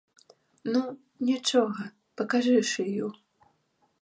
[0.71, 0.81] Ну,
[1.29, 1.87] нічога,
[2.23, 3.07] пакажы шыю.